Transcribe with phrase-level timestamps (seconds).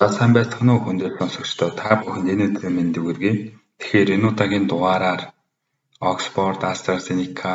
[0.00, 3.34] За сайн байцгаана уу хүндрэл сонсогчдоо та бүхэнд энэ өдрийн мэндийг хүргэе.
[3.80, 5.22] Тэгэхээр энэ удаагийн дугаараар
[6.12, 7.54] Oxford AstraZeneca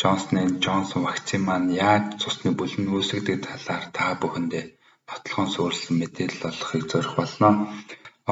[0.00, 4.64] Johnson & Johnson вакцин маань яаж цусны бүлэн үүсгдэг талаар та бүхэндээ
[5.08, 7.48] нотлохоон суурилсан мэдээлэл олохыг зорих болно.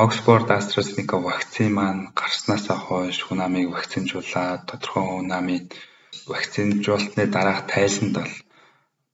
[0.05, 5.63] Oxford AstraZeneca вакцин маань гарснаасаа хойш хүн амыг вакцинжуулаад тодорхой хүн амын
[6.33, 8.33] вакцинжуулалтны дараах тайланд бол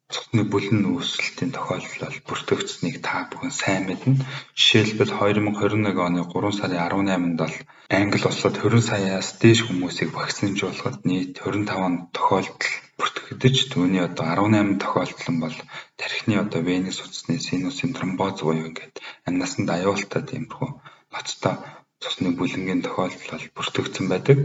[0.08, 4.24] цусны бүлэн үүсэлтийн тохиолдол бүртгэгдсэнийг та бүхэн сайн мэднэ.
[4.56, 7.56] Жишээлбэл 2021 оны 3 сарын 18-нд бол
[7.92, 15.28] Англи улсад 20 саяас дээш хүмүүсийг вакцинжуулахад нийт 25 тохиолдол бүртгэгдэж түүний одоо 18 тохиолдол
[15.32, 15.56] нь бол
[16.00, 18.94] тархины одоо венес утасны синусын тромбоз буюу ингээд
[19.28, 20.70] амнасанд аюултай тиймэрхүү
[21.12, 21.56] ноцтой
[22.02, 24.38] цусны бүлэнгийн тохиолдол бол бүртгэгдсэн байдаг.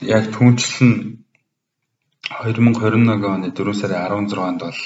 [0.00, 0.92] Яг түүнчлэн
[2.28, 4.80] 2021 оны 4 сарын 16-нд бол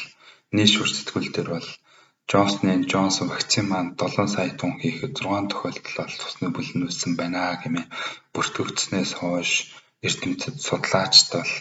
[0.55, 1.69] нийт шүр сэтгүүл дээр бол
[2.31, 7.13] Johnson & Johnson вакцин маань 7 сая тонн хийхэд 6 тохиолдол бол цусны бүлэн үүссэн
[7.19, 7.91] байна гэмээр
[8.35, 9.51] бүртгэгдснээс хойш
[10.07, 11.53] эрдэмтэд судлаачд бол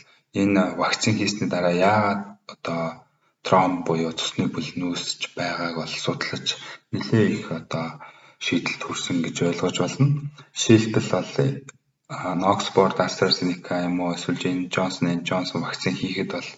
[0.42, 2.22] энэ вакцин хийсний дараа яагаад
[2.54, 2.84] одоо
[3.42, 6.48] тромб буюу цусны бүлэн үүсэж байгааг бол судлаж
[6.94, 7.88] нэлээ их одоо
[8.46, 10.08] шийдэлд хүрсэн гэж ойлгож болно.
[10.54, 11.30] Жишээлбэл бол
[12.54, 16.50] Oxford AstraZeneca юм уу эсвэл Johnson & Johnson вакцин хийхэд бол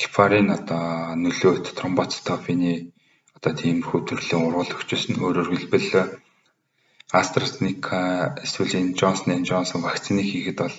[0.00, 2.72] гепарин одоо нөлөөт тромбоцитопины
[3.36, 5.88] одоо тиймэрхүү төрлийн ургал өгчөөс нь өөрөөр хэлбэл
[7.20, 8.00] AstraZeneca
[8.44, 10.76] эсвэл Johnson & Johnson вакциныг хийхэд бол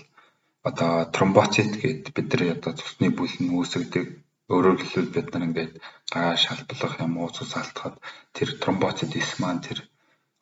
[0.69, 4.06] одоо тромбоцит гэдэг бид нар одоо цусны бүлэн үүсгдэг.
[4.53, 5.73] Өөрөөр хэлбэл бид нар ингээд
[6.14, 7.95] гаа шалтлах юм уу цус алдахад
[8.36, 9.80] тэр тромбоцит ис маань тэр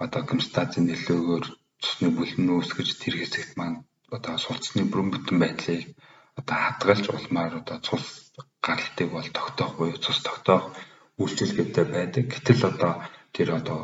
[0.03, 1.45] одоо гемостазын нөлөөгөөр
[1.83, 3.77] цусны бүлэн үүсгэж тэр хэсэгт маань
[4.15, 5.81] одоо сулцны бүрэн бүтэн байдлыг
[6.39, 8.05] одоо хадгалж улмаар одоо цус
[8.65, 10.63] гаралтыг бол тогтоох буюу цус тогтоох
[11.21, 12.23] үйлчилгээтэй байдаг.
[12.33, 12.93] Гэтэл одоо
[13.35, 13.79] тэр одоо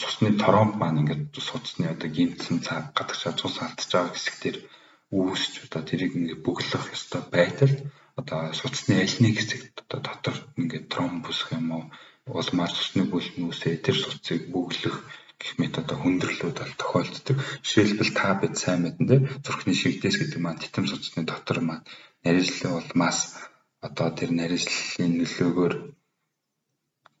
[0.00, 4.56] цусны торомб маань ингээд судасны одоо гинцэн цаг гадагшаа цус алдчихж байгаа хэсэг тэр
[5.18, 7.74] үүсч одоо тэрийг ингээд бүглэх ёстой байтал
[8.20, 11.84] одоо судасны аль нэг хэсэгт одоо дотор ингээд тромб үсэх юм уу
[12.40, 14.96] улмаар цусны бүлэн үүсээ тэр судсыг бүглэх
[15.40, 17.36] гэх мэт одоо хүндрэлүүд бол тохиолддог.
[17.62, 19.16] Жишээлбэл та бид сайн мэднэ те
[19.46, 21.86] зүрхний шигдээс гэдэг маань титэм судасны дотор маань
[22.24, 23.18] нарийслын улмаас
[23.86, 25.74] одоо тэр нарийслын нөлөөгөөр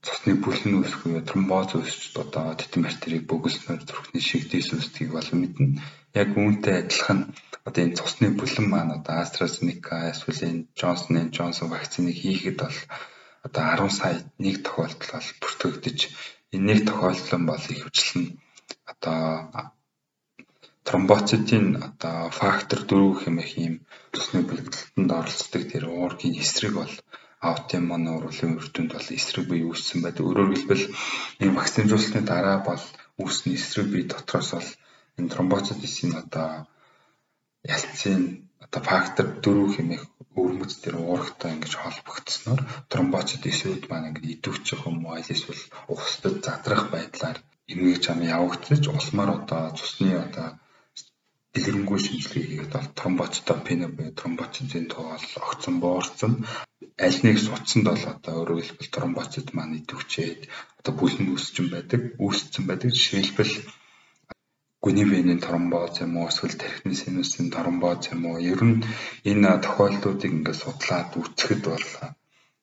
[0.06, 5.78] цусны бүлэн үүсэх үе тромбоз үүсч одоо титэм артерийг бөглснөөр зүрхний шигдээс үүсдгийг бол мэднэ.
[6.20, 7.20] Яг үүнтэй адилхан
[7.66, 12.78] одоо энэ цусны бүлэн маань одоо AstraZeneca эсвэл энэ Johnson & Johnson вакциныг хийхэд бол
[13.46, 15.98] одоо 10 сая нэг тохиолдол бол бүртгэгдэж
[16.54, 18.26] Энэ нэг тохиолдол нь бол ихэвчлэн
[18.92, 19.24] одоо
[20.88, 23.74] тромбоцитын одоо фактор 4 хэмээх ийм
[24.14, 26.94] цусны бэлгэлтэнд оролцдог тэр уургийн эсрэг бол
[27.48, 30.24] аутоиммун уургалын үр дүнд бол эсрэг бий үүссэн байдаг.
[30.26, 30.84] Өөрөөр хэлбэл
[31.42, 32.84] энэ вакцинжуулалтын дараа бол
[33.22, 34.70] үүснэ эсрэг бий дотроос бол
[35.18, 36.50] энэ тромбоцитын одоо
[37.74, 38.22] ялцын
[38.64, 40.04] одоо фактор 4 хэмээх
[40.38, 42.60] өвөрмөц тэр уургатай ингэж холбогдсноор
[42.92, 45.16] тромбоцит эсүүд маань ингэ идэвхчих юм уу?
[45.16, 47.38] Аль эсвэл ухсдад задрах байдлаар
[47.72, 50.48] эмгэж ам явагдаж улмаар одоо цусны одоо
[51.52, 56.32] дэлгэрэнгүй шинжилгээ хийгээд бол тромбоцитопен буюу тромбоцитын тоол огцон буурсан.
[57.06, 60.40] Аль нэг суцсанд бол одоо өөрөөр хэлбэл тромбоцит маань идэвхжээд
[60.78, 62.90] одоо бүлэн үүсчин байдаг үүссэн байдаг.
[62.94, 63.54] Жишээлбэл
[64.84, 68.82] гүний венийн тромбоз юм уу эсвэл тархины синусын тромбоз юм уу ер нь
[69.30, 71.86] энэ тохиолдлуудыг ингээд судлаад үзэхэд бол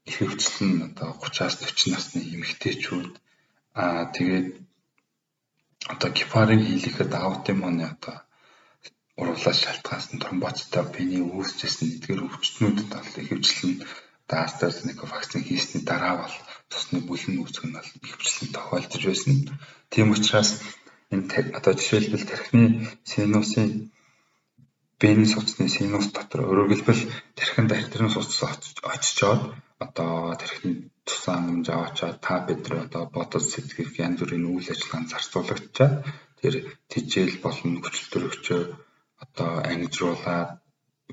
[0.10, 3.12] ихэвчлэн одоо 30-аас 40 насны эмэгтэйчүүд
[3.82, 4.48] аа тэгээд
[5.94, 8.18] одоо гепарын хийлэхэд аутоиммуны одоо
[9.22, 13.74] урвалаас шалтгаалсан тромбоцитопений үүсчихсэн эдгээр өвчтнүүдэд бол ихэвчлэн
[14.24, 16.36] одоо AstraZeneca вакцин хийсний дараа бол
[16.72, 19.34] цусны бүлэн үүсгэх нь бол ихэвчлэн тохиолдож байсан.
[19.92, 20.50] Тийм учраас
[21.14, 22.66] энэ одоо жишээлбэл тархины
[23.12, 23.70] синусын
[25.02, 27.02] венес утасны синус дотор өөрөөр хэлбэл
[27.38, 28.42] тархинд артерийн утас
[28.94, 29.42] очичоод
[29.86, 35.90] одоо тархины тусаа хангамж аваачаад та бидрээ одоо бодол сэтгэх янз бүрийн үйл ажиллагаанд зарцуулагчаа
[36.40, 36.54] тэр
[36.92, 38.62] тижэл болон хүчил төрөгчөө
[39.24, 40.50] одоо ангижруулаад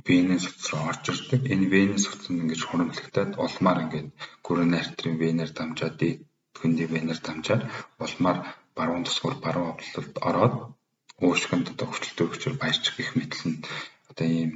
[0.06, 1.42] венес утас руу орж ирдэг.
[1.52, 4.08] Энэ венес утас нь ингэж хуримлагтаад улмаар ингээд
[4.46, 6.18] гүрэн артерийн венээр дамжаад дээд
[6.60, 7.62] хөндий венээр дамжаад
[8.04, 8.38] улмаар
[8.78, 10.54] баруун тусгаар баруун овдлолд ороод
[11.26, 13.58] уушгинд одоо хүчтэй хүчээр баярч гих мэтэл нь
[14.10, 14.52] одоо ийм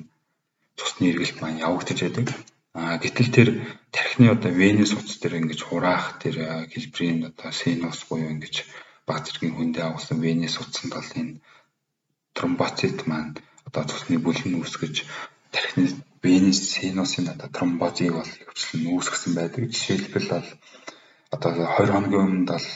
[0.78, 2.28] цусны эргэлт маань явагдаж байдаг.
[2.76, 3.48] А гэтэл тэр
[3.94, 6.36] тархины одоо венес утас дээр ингэж хураах тэр
[6.72, 8.54] хэлбэрийн одоо синус буюу ингэж
[9.08, 11.40] баг зэргийн хүндээ агуулсан венес утсанд бол энэ
[12.36, 13.32] тромбоцит маань
[13.68, 14.94] одоо цусны бүлэн үүсгэж
[15.54, 15.88] тархины
[16.24, 19.62] венес синусын одоо тромбозыг бол хөвчлэн үүсгэсэн байдаг.
[19.72, 20.48] Жишээлбэл бол
[21.34, 22.66] одоо 20 хоногийн өмнө бол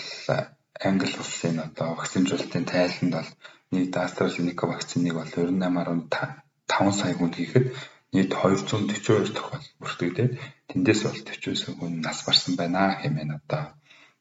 [0.88, 3.30] Англи улсын одоо вакцинжуулалтын тайланд бол
[3.72, 7.66] нийт AstraZeneca вакциныг бол 28.5 сая хүнд хийхэд
[8.14, 10.32] нийт 242 тохиол бүртгэгдээд
[10.70, 13.64] тэндээс бол 49 хүн нас барсан байна хэмээн одоо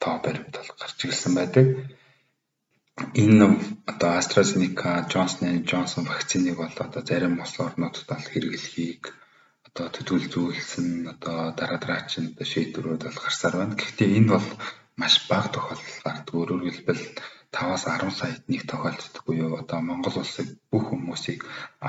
[0.02, 1.66] тоо баримт бол гарч ирсэн байдаг.
[3.22, 3.46] Энэ
[3.92, 9.02] одоо AstraZeneca, Johnson Johnson вакциныг бол одоо зарим улс орнуудад бол хэрэглэхийг
[9.68, 13.80] одоо төдөлзүүлсэн одоо дараа дараачин одоо шийдвэрүүд бол гарсаар байна.
[13.80, 14.48] Гэхдээ энэ бол
[15.02, 16.36] маш бага тохиолдол гардаг.
[16.40, 17.04] Өөрөөр хэлбэл
[17.56, 21.40] 5-аас 10 саяд нэг тохиолддог буюу одоо Монгол улсыг бүх хүмүүсийг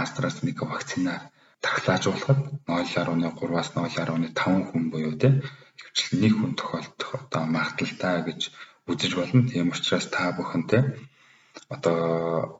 [0.02, 1.22] AstraZeneca вакцинаар
[1.64, 5.34] тахлаажуулахад 0.3-аас 0.5 хүн буюу тийм
[5.80, 8.40] хөвчлэн нэг хүн тохиолдох одоо магадaltaа гэж
[8.90, 9.42] үзэж болно.
[9.50, 10.82] Тийм учраас та бүхэнтэй
[11.74, 11.98] одоо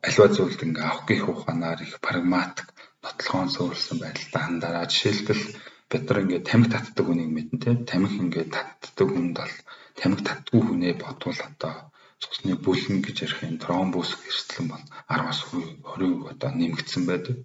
[0.07, 2.69] аливаа зүйлд ингээ авахгүйх ухаанаар их прагматик
[3.03, 5.45] нотлохоон суурилсан байдалтай хандаараа жишээлбэл
[5.91, 9.55] бид нар ингээ тамхи татдаг хүнийг мэднэ тийм тамхи ингээ татдаг хүнд бол
[9.99, 11.75] тамхи татдгүй хүнээ бодвол одоо
[12.23, 17.37] цусны бүлэн гэж ярих энэ тромбоз эрсдэл нь бол 10-аас 20 одоо нэмэгдсэн байдаг.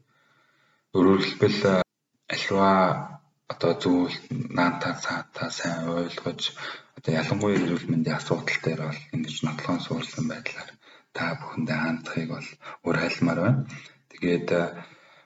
[0.95, 1.59] Өөрөөр хэлбэл
[2.35, 2.69] альва
[3.53, 4.15] одоо зүйл
[4.57, 6.41] наантаа цаатаа сайн ойлгож
[6.97, 10.71] одоо ялангуяа эрүүл мэндийн асуудал дээр бол ингэж нотлохоон суурсан байдлаар
[11.15, 12.47] та бүхэндээ хандахыг бол
[12.87, 13.61] уриалмаар байна.
[14.11, 14.49] Тэгээд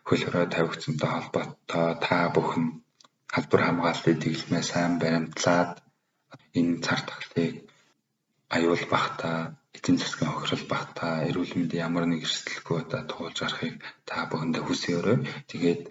[0.07, 2.65] хөл хорой тавигдсантай холбоотой та бүхэн
[3.33, 5.71] халдвар хамгааллын дэглэмээ сайн баримтлаад
[6.59, 7.53] энэ цар тахлыг
[8.55, 9.37] аюул багтаа
[9.77, 13.75] эзэн засгийн хохирол багтаа эрүүл мэндийн ямар нэг эрсдэлгүй одоо туулж гарахыг
[14.09, 15.17] та бүхэндээ хүсээрэй.
[15.51, 15.81] Тэгээд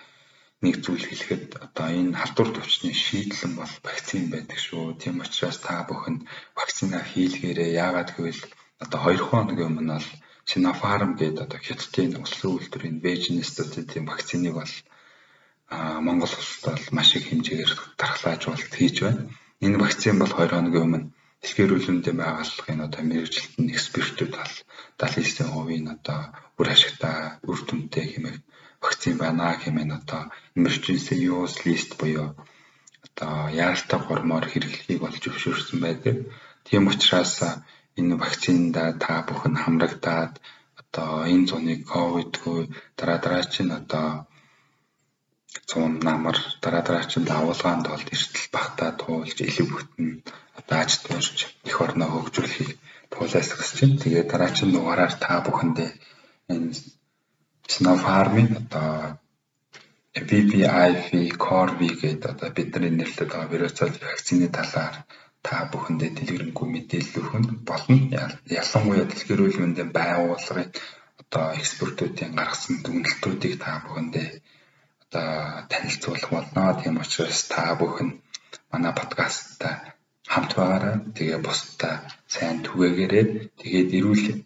[0.64, 4.98] нэг зүйл хэлэхэд одоо энэ халдвар төвчний шийдлэн бол вакцин байдаг шүү.
[5.00, 6.16] Тийм учраас та бүхэн
[6.58, 7.70] вакцина хийлгээрэй.
[7.84, 8.42] Яагаад гэвэл
[8.84, 10.10] одоо 2 хоногийн өмнө бол
[10.50, 14.74] Sinopharm гэдэг одоо хятадын улсын үйлдвэрийн Beijing-ийн вакциныг бол
[16.06, 19.22] Монгол улсад бол маш их хэмжээгээр дархлаажуулалт хийж байна.
[19.64, 21.00] Энэ вакцин бол 2 хоногийн өмнө
[21.62, 24.54] эрүүл мэндийн байгууллагын одоо мэрэгжилтэн экспертүүд бол
[24.98, 26.20] 79% нь одоо
[26.58, 27.16] үр ашигтай
[27.50, 28.38] үр дүнтэй хэмээх
[28.84, 30.22] вакцин байна хэмээн одоо
[30.58, 32.28] emergency use list буюу
[33.06, 33.34] одоо
[33.64, 36.16] яаралтай гормоор хэрэглэхийг болж зөвшөөрсөн байдаг.
[36.66, 37.34] Тийм учраас
[37.98, 40.34] энэ вакцинда та бүхэн хамрагдаад
[40.80, 42.60] одоо энэ зуныг ковидгүй
[42.98, 44.08] дараа дараачин одоо
[45.70, 50.08] цуун намар дараа дараачин давуулгаанд бол эрсдэл багтаа туулж илүү бүтэн
[50.58, 51.36] одоо аж төрж
[51.68, 52.70] их орноо хөгжүүлэхийг
[53.12, 54.00] туулайсгаж чинь.
[54.02, 55.90] Тэгээ дараачин дугаараар та бүхэндээ
[56.52, 56.72] энэ
[57.72, 59.20] Sinopharm-ийн одоо
[60.28, 61.10] VVIV,
[61.44, 64.96] CoreV гэдэг одоо бидний нэрлэдэг байгаа вирусол вакцины талаар
[65.46, 67.34] та бүхэндээ дэлгэрэнгүй мэдээлэл өгөх
[67.70, 67.96] болно.
[68.60, 70.70] Ялангуяа дэлхийн эрүүл мэндийн байгууллагын
[71.22, 74.28] одоо экспертүүдийн гаргасан дүгнэлтүүдийг та бүхэндээ
[75.10, 76.80] одоо танилцуулах болно.
[76.82, 78.20] Тийм учраас та бүхэн
[78.72, 79.74] манай подкасттай
[80.28, 80.96] хамт байгаарай.
[81.16, 83.26] Тэгээ бусдаа сайн түгээгээрэй.
[83.60, 84.44] Тэгээд эрүүл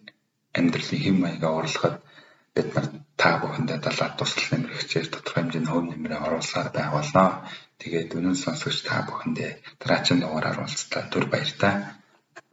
[0.55, 1.97] амьдралын хэм маягаа орлоход
[2.55, 2.87] бид нар
[3.17, 7.31] та бүхэндээ далаад тусал нэмэрхчээр тодорхой хэмжээний хөв нэмрээ оруулсаар байгуулнаа.
[7.82, 9.50] Тэгээд өнөө сонсогч та бүхэндээ
[9.81, 11.03] дараагийн дугаараар уулзлаа.
[11.11, 11.75] Түр баярлалаа.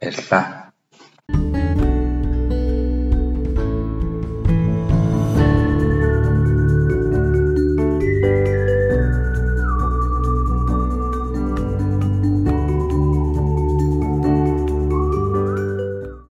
[0.00, 0.69] Баярлалаа.